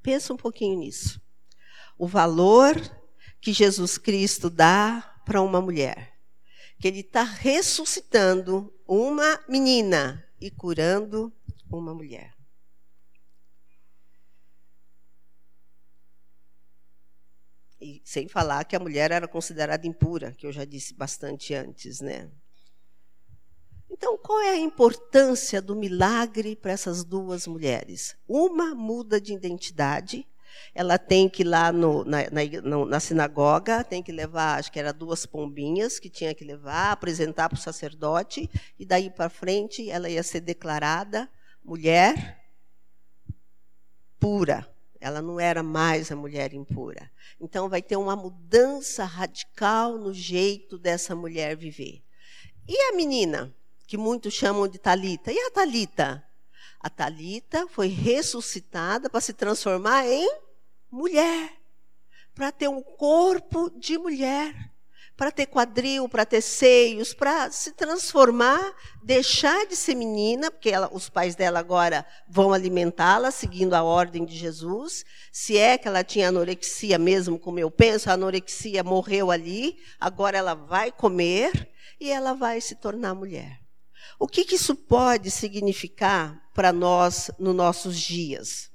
[0.00, 1.20] Pensa um pouquinho nisso.
[1.98, 2.76] O valor
[3.40, 6.16] que Jesus Cristo dá para uma mulher.
[6.78, 11.34] Que ele está ressuscitando uma menina e curando
[11.68, 12.36] uma mulher.
[17.80, 22.00] E sem falar que a mulher era considerada impura, que eu já disse bastante antes,
[22.00, 22.30] né?
[23.90, 28.16] Então, qual é a importância do milagre para essas duas mulheres?
[28.28, 30.26] Uma muda de identidade,
[30.74, 34.78] ela tem que ir lá no, na, na, na, sinagoga, tem que levar, acho que
[34.78, 39.88] era duas pombinhas que tinha que levar, apresentar para o sacerdote, e daí para frente
[39.88, 41.30] ela ia ser declarada
[41.64, 42.42] mulher
[44.18, 44.68] pura.
[45.00, 47.10] Ela não era mais a mulher impura.
[47.40, 52.02] Então vai ter uma mudança radical no jeito dessa mulher viver.
[52.66, 53.54] E a menina?
[53.86, 55.32] Que muitos chamam de Talita.
[55.32, 56.24] E a Talita?
[56.80, 60.28] A Talita foi ressuscitada para se transformar em
[60.90, 61.52] mulher,
[62.34, 64.54] para ter um corpo de mulher,
[65.16, 70.90] para ter quadril, para ter seios, para se transformar, deixar de ser menina, porque ela,
[70.92, 75.04] os pais dela agora vão alimentá-la, seguindo a ordem de Jesus.
[75.32, 80.36] Se é que ela tinha anorexia mesmo, como eu penso, a anorexia morreu ali, agora
[80.36, 81.68] ela vai comer
[81.98, 83.65] e ela vai se tornar mulher.
[84.18, 88.70] O que, que isso pode significar para nós nos nossos dias?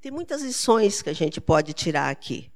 [0.00, 2.52] Tem muitas lições que a gente pode tirar aqui.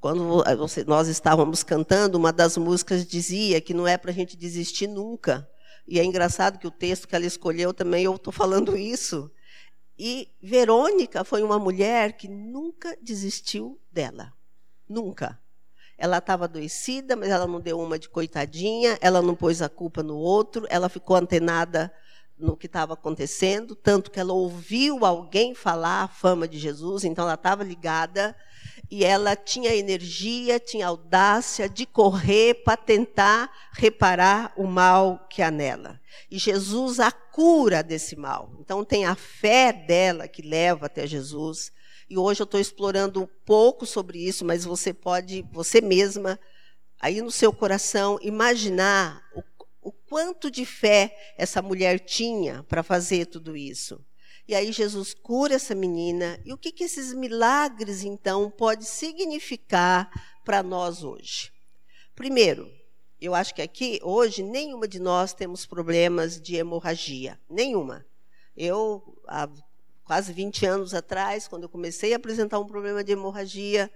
[0.00, 0.42] Quando
[0.86, 5.48] nós estávamos cantando, uma das músicas dizia que não é para a gente desistir nunca.
[5.86, 9.30] E é engraçado que o texto que ela escolheu também eu estou falando isso.
[9.98, 14.32] E Verônica foi uma mulher que nunca desistiu dela.
[14.88, 15.38] Nunca.
[16.00, 20.02] Ela estava adoecida, mas ela não deu uma de coitadinha, ela não pôs a culpa
[20.02, 21.92] no outro, ela ficou antenada
[22.38, 27.24] no que estava acontecendo, tanto que ela ouviu alguém falar a fama de Jesus, então
[27.24, 28.34] ela estava ligada
[28.90, 35.50] e ela tinha energia, tinha audácia de correr para tentar reparar o mal que há
[35.50, 36.00] nela.
[36.30, 38.52] E Jesus a cura desse mal.
[38.58, 41.70] Então tem a fé dela que leva até Jesus,
[42.10, 46.40] e hoje eu estou explorando um pouco sobre isso, mas você pode, você mesma,
[47.00, 49.44] aí no seu coração, imaginar o,
[49.80, 54.04] o quanto de fé essa mulher tinha para fazer tudo isso.
[54.48, 56.40] E aí Jesus cura essa menina.
[56.44, 60.10] E o que, que esses milagres, então, pode significar
[60.44, 61.52] para nós hoje?
[62.16, 62.68] Primeiro,
[63.20, 67.38] eu acho que aqui, hoje, nenhuma de nós temos problemas de hemorragia.
[67.48, 68.04] Nenhuma.
[68.56, 69.48] Eu, há
[70.10, 73.88] quase 20 anos atrás, quando eu comecei a apresentar um problema de hemorragia,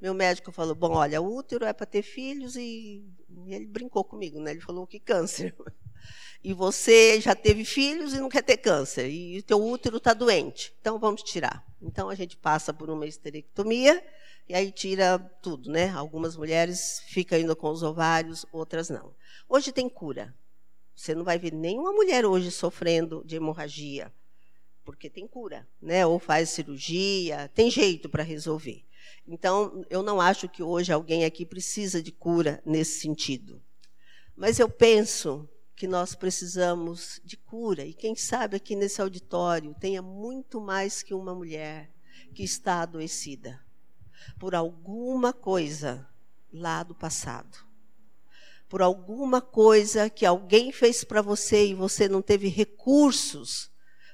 [0.00, 3.06] meu médico falou: Bom, olha, o útero é para ter filhos, e,
[3.46, 4.52] ele brincou comigo, né?
[4.52, 5.54] Ele falou que câncer.
[6.42, 10.14] E você já teve filhos e não quer ter câncer, e o teu útero está
[10.14, 11.66] doente, então vamos tirar.
[11.82, 14.02] Então a gente passa por uma esterectomia
[14.48, 15.90] e aí tira tudo, né?
[15.90, 19.12] Algumas mulheres ficam ainda com os ovários, outras não.
[19.48, 20.32] Hoje tem cura.
[20.94, 24.12] Você não vai ver nenhuma mulher hoje sofrendo de hemorragia
[24.88, 26.06] porque tem cura, né?
[26.06, 28.86] Ou faz cirurgia, tem jeito para resolver.
[29.26, 33.62] Então, eu não acho que hoje alguém aqui precisa de cura nesse sentido.
[34.34, 37.84] Mas eu penso que nós precisamos de cura.
[37.84, 41.92] E quem sabe aqui nesse auditório tenha muito mais que uma mulher
[42.34, 43.62] que está adoecida
[44.38, 46.08] por alguma coisa
[46.50, 47.58] lá do passado.
[48.70, 53.70] Por alguma coisa que alguém fez para você e você não teve recursos,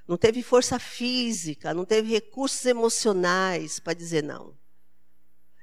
[0.07, 4.57] não teve força física, não teve recursos emocionais para dizer não.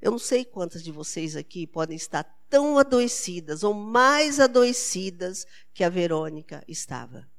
[0.01, 5.83] Eu não sei quantas de vocês aqui podem estar tão adoecidas ou mais adoecidas que
[5.83, 7.29] a Verônica estava.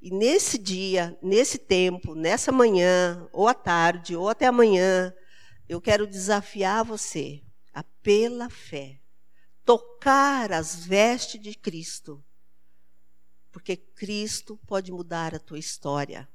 [0.00, 5.12] E nesse dia, nesse tempo, nessa manhã, ou à tarde, ou até amanhã,
[5.68, 7.42] eu quero desafiar você
[7.72, 9.00] a, pela fé,
[9.64, 12.22] tocar as vestes de Cristo.
[13.54, 16.28] Porque Cristo pode mudar a tua história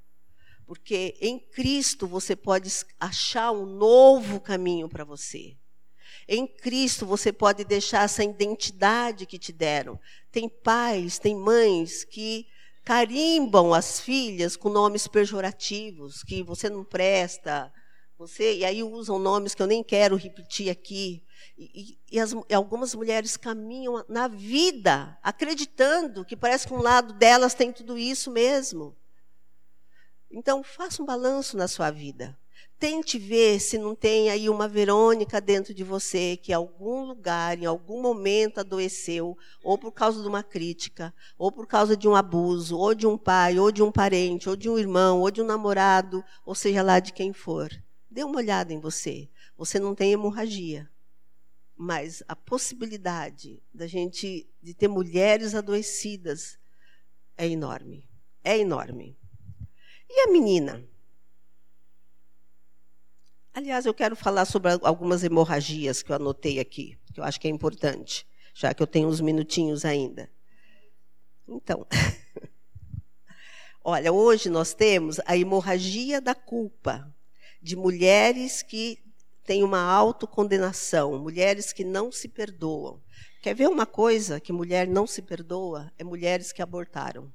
[0.70, 5.58] porque em Cristo você pode achar um novo caminho para você.
[6.28, 10.00] Em Cristo você pode deixar essa identidade que te deram.
[10.32, 12.46] Tem pais, tem mães que
[12.86, 17.74] carimbam as filhas com nomes pejorativos, que você não presta,
[18.16, 21.24] você e aí usam nomes que eu nem quero repetir aqui.
[21.58, 27.14] E, e, as, e algumas mulheres caminham na vida acreditando que parece que um lado
[27.14, 28.96] delas tem tudo isso mesmo.
[30.32, 32.38] Então, faça um balanço na sua vida.
[32.80, 37.58] Tente ver se não tem aí uma Verônica dentro de você que em algum lugar,
[37.58, 42.16] em algum momento adoeceu, ou por causa de uma crítica, ou por causa de um
[42.16, 45.42] abuso, ou de um pai, ou de um parente, ou de um irmão, ou de
[45.42, 47.70] um namorado, ou seja lá de quem for.
[48.10, 49.30] Dê uma olhada em você.
[49.58, 50.90] Você não tem hemorragia.
[51.82, 56.60] Mas a possibilidade da gente de ter mulheres adoecidas
[57.38, 58.06] é enorme.
[58.44, 59.18] É enorme.
[60.10, 60.86] E a menina?
[63.54, 67.48] Aliás, eu quero falar sobre algumas hemorragias que eu anotei aqui, que eu acho que
[67.48, 70.30] é importante, já que eu tenho uns minutinhos ainda.
[71.48, 71.88] Então,
[73.82, 77.10] olha, hoje nós temos a hemorragia da culpa
[77.62, 79.02] de mulheres que
[79.50, 83.02] têm uma autocondenação, mulheres que não se perdoam.
[83.42, 85.92] Quer ver uma coisa que mulher não se perdoa?
[85.98, 87.34] É mulheres que abortaram.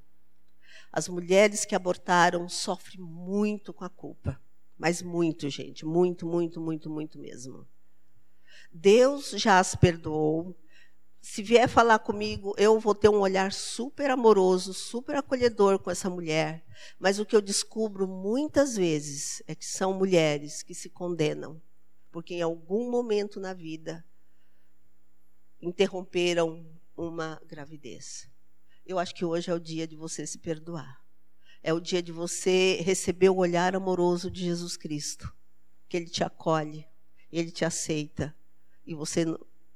[0.92, 4.40] As mulheres que abortaram sofrem muito com a culpa.
[4.78, 5.84] Mas muito, gente.
[5.84, 7.66] Muito, muito, muito, muito mesmo.
[8.72, 10.56] Deus já as perdoou.
[11.20, 16.08] Se vier falar comigo, eu vou ter um olhar super amoroso, super acolhedor com essa
[16.08, 16.64] mulher.
[16.96, 21.60] Mas o que eu descubro muitas vezes é que são mulheres que se condenam,
[22.14, 24.06] porque em algum momento na vida
[25.60, 26.64] interromperam
[26.96, 28.30] uma gravidez.
[28.86, 31.04] Eu acho que hoje é o dia de você se perdoar.
[31.60, 35.34] É o dia de você receber o olhar amoroso de Jesus Cristo,
[35.88, 36.86] que ele te acolhe,
[37.32, 38.32] ele te aceita
[38.86, 39.24] e você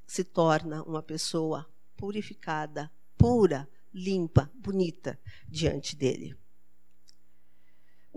[0.07, 5.19] se torna uma pessoa purificada, pura, limpa, bonita
[5.49, 6.37] diante dele.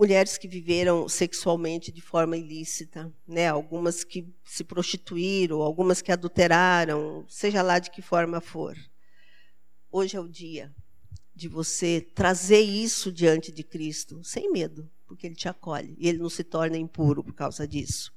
[0.02, 3.47] Mulheres que viveram sexualmente de forma ilícita, né?
[3.47, 8.76] algumas que se prostituíram, algumas que adulteraram, seja lá de que forma for.
[9.91, 10.74] Hoje é o dia
[11.36, 16.18] de você trazer isso diante de Cristo, sem medo, porque Ele te acolhe e Ele
[16.18, 18.12] não se torna impuro por causa disso.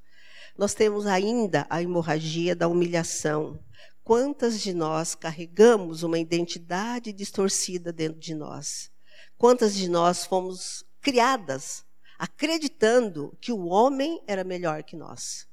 [0.56, 3.62] Nós temos ainda a hemorragia da humilhação.
[4.02, 8.90] Quantas de nós carregamos uma identidade distorcida dentro de nós?
[9.36, 11.84] Quantas de nós fomos criadas
[12.18, 15.46] acreditando que o homem era melhor que nós?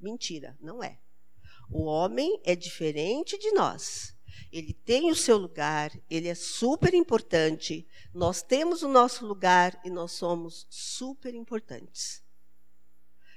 [0.00, 0.98] Mentira, não é.
[1.70, 4.16] O homem é diferente de nós.
[4.50, 7.86] Ele tem o seu lugar, ele é super importante.
[8.12, 12.22] Nós temos o nosso lugar e nós somos super importantes.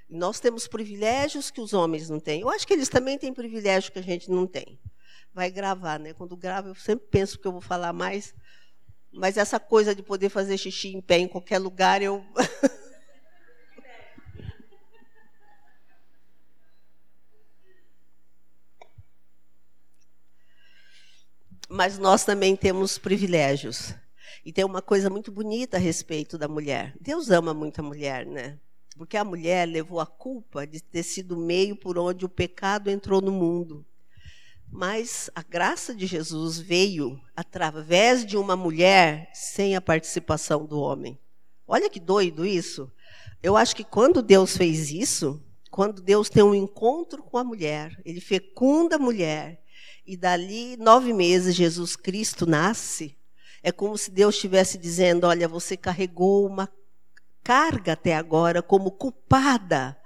[0.09, 2.41] Nós temos privilégios que os homens não têm.
[2.41, 4.79] Eu acho que eles também têm privilégios que a gente não tem.
[5.33, 6.13] Vai gravar, né?
[6.13, 8.33] Quando gravo, eu sempre penso que eu vou falar mais.
[9.11, 12.23] Mas essa coisa de poder fazer xixi em pé em qualquer lugar, eu.
[21.71, 23.95] mas nós também temos privilégios.
[24.43, 26.93] E tem uma coisa muito bonita a respeito da mulher.
[26.99, 28.59] Deus ama muito a mulher, né?
[28.97, 32.89] Porque a mulher levou a culpa de ter sido o meio por onde o pecado
[32.89, 33.85] entrou no mundo.
[34.71, 41.19] Mas a graça de Jesus veio através de uma mulher sem a participação do homem.
[41.67, 42.89] Olha que doido isso.
[43.43, 47.99] Eu acho que quando Deus fez isso, quando Deus tem um encontro com a mulher,
[48.05, 49.61] ele fecunda a mulher
[50.05, 53.17] e dali nove meses Jesus Cristo nasce,
[53.61, 56.69] é como se Deus estivesse dizendo: Olha, você carregou uma
[57.43, 59.97] carga até agora como culpada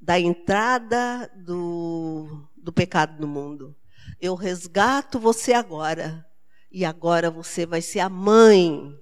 [0.00, 3.76] da entrada do, do pecado no mundo.
[4.20, 6.26] Eu resgato você agora,
[6.70, 8.94] e agora você vai ser a mãe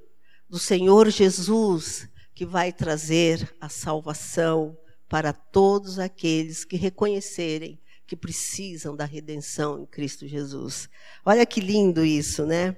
[0.49, 4.77] do Senhor Jesus, que vai trazer a salvação
[5.09, 10.89] para todos aqueles que reconhecerem que precisam da redenção em Cristo Jesus.
[11.25, 12.77] Olha que lindo isso, né?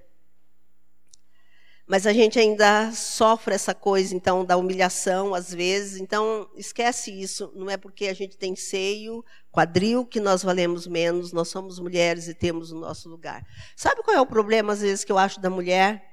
[1.87, 6.01] Mas a gente ainda sofre essa coisa, então, da humilhação, às vezes.
[6.01, 7.53] Então, esquece isso.
[7.55, 11.33] Não é porque a gente tem seio, quadril, que nós valemos menos.
[11.33, 13.47] Nós somos mulheres e temos o nosso lugar.
[13.77, 16.05] Sabe qual é o problema, às vezes, que eu acho da mulher?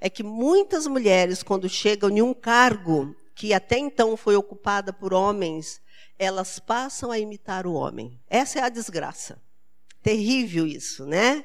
[0.00, 5.14] É que muitas mulheres, quando chegam em um cargo que até então foi ocupada por
[5.14, 5.80] homens,
[6.18, 8.20] elas passam a imitar o homem.
[8.28, 9.40] Essa é a desgraça.
[10.02, 11.44] Terrível isso, né?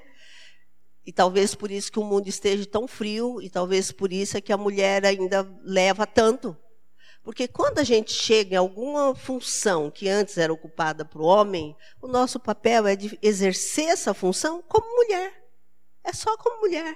[1.06, 4.42] E talvez por isso que o mundo esteja tão frio, e talvez por isso é
[4.42, 6.58] que a mulher ainda leva tanto.
[7.24, 12.08] Porque quando a gente chega em alguma função que antes era ocupada por homem, o
[12.08, 15.34] nosso papel é de exercer essa função como mulher.
[16.04, 16.96] É só como mulher.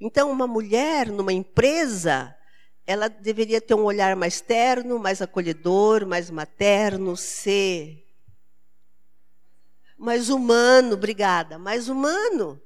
[0.00, 2.36] Então, uma mulher numa empresa,
[2.86, 8.06] ela deveria ter um olhar mais terno, mais acolhedor, mais materno, ser
[9.96, 12.60] mais humano, obrigada, mais humano.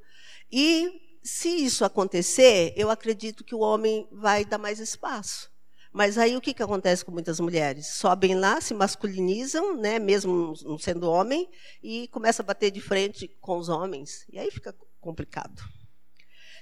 [0.50, 5.50] E se isso acontecer, eu acredito que o homem vai dar mais espaço.
[5.92, 7.88] Mas aí o que, que acontece com muitas mulheres?
[7.94, 11.48] Sobem lá, se masculinizam, né, mesmo não sendo homem,
[11.82, 14.24] e começa a bater de frente com os homens.
[14.32, 15.62] E aí fica complicado.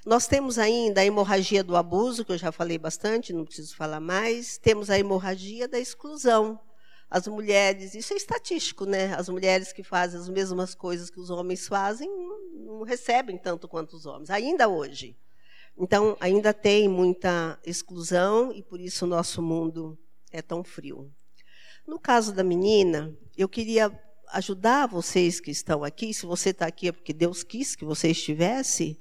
[0.06, 4.00] Nós temos ainda a hemorragia do abuso, que eu já falei bastante, não preciso falar
[4.00, 4.56] mais.
[4.56, 6.58] Temos a hemorragia da exclusão.
[7.10, 9.14] As mulheres, isso é estatístico, né?
[9.14, 12.10] As mulheres que fazem as mesmas coisas que os homens fazem
[12.66, 15.16] não recebem tanto quanto os homens, ainda hoje.
[15.76, 19.98] Então, ainda tem muita exclusão e por isso o nosso mundo
[20.30, 21.10] é tão frio.
[21.86, 23.90] No caso da menina, eu queria
[24.32, 28.10] ajudar vocês que estão aqui, se você está aqui é porque Deus quis que você
[28.10, 29.00] estivesse,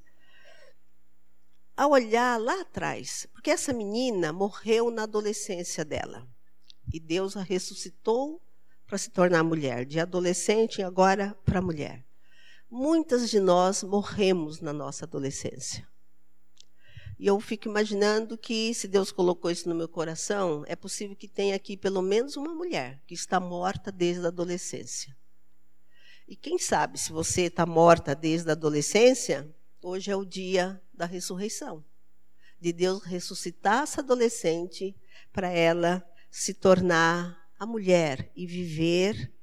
[1.76, 6.28] a olhar lá atrás, porque essa menina morreu na adolescência dela.
[6.91, 8.41] E Deus a ressuscitou
[8.85, 12.05] para se tornar mulher, de adolescente agora para mulher.
[12.69, 15.88] Muitas de nós morremos na nossa adolescência.
[17.19, 21.27] E eu fico imaginando que, se Deus colocou isso no meu coração, é possível que
[21.27, 25.15] tenha aqui pelo menos uma mulher que está morta desde a adolescência.
[26.27, 31.05] E quem sabe, se você está morta desde a adolescência, hoje é o dia da
[31.05, 31.83] ressurreição
[32.59, 34.95] de Deus ressuscitar essa adolescente
[35.31, 39.34] para ela se tornar a mulher e viver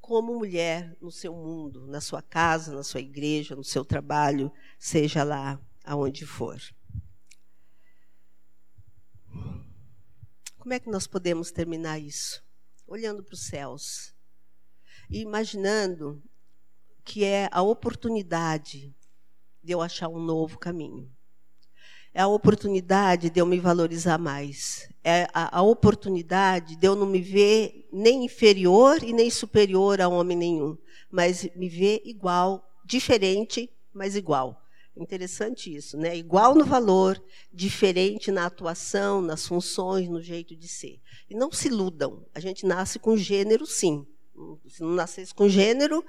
[0.00, 5.24] como mulher no seu mundo, na sua casa, na sua igreja, no seu trabalho, seja
[5.24, 6.60] lá aonde for.
[10.58, 12.44] Como é que nós podemos terminar isso?
[12.86, 14.14] Olhando para os céus
[15.10, 16.22] e imaginando
[17.02, 18.94] que é a oportunidade
[19.62, 21.10] de eu achar um novo caminho
[22.14, 24.88] é a oportunidade de eu me valorizar mais.
[25.02, 30.08] É a, a, oportunidade de eu não me ver nem inferior e nem superior a
[30.08, 30.78] homem nenhum,
[31.10, 34.62] mas me ver igual, diferente, mas igual.
[34.96, 36.16] Interessante isso, né?
[36.16, 37.20] Igual no valor,
[37.52, 41.00] diferente na atuação, nas funções, no jeito de ser.
[41.28, 42.24] E não se iludam.
[42.32, 44.06] A gente nasce com gênero, sim.
[44.68, 46.04] Se não nascesse com gênero,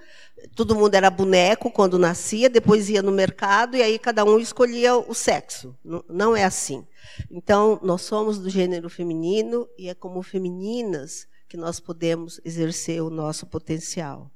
[0.56, 4.96] todo mundo era boneco quando nascia, depois ia no mercado e aí cada um escolhia
[4.96, 5.78] o sexo.
[6.10, 6.88] Não é assim.
[7.30, 13.12] Então, nós somos do gênero feminino e é como femininas que nós podemos exercer o
[13.12, 14.32] nosso potencial.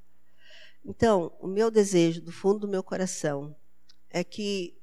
[0.86, 3.56] Então, o meu desejo do fundo do meu coração
[4.10, 4.78] é que,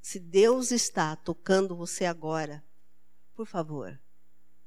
[0.00, 2.64] se Deus está tocando você agora,
[3.34, 4.00] por favor,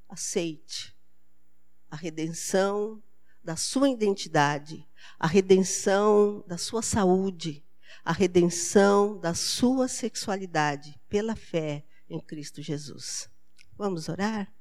[0.07, 0.95] aceite
[1.89, 3.01] a redenção
[3.43, 4.87] da sua identidade,
[5.19, 7.63] a redenção da sua saúde,
[8.03, 13.29] a redenção da sua sexualidade pela fé em Cristo Jesus.
[13.77, 14.51] Vamos orar?